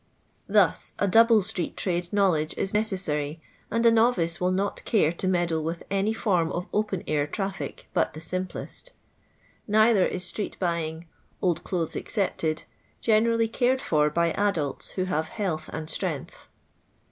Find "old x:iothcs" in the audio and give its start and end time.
11.39-11.95